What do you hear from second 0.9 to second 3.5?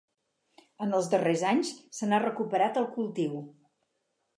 els darrers anys se n’ha recuperat el cultiu.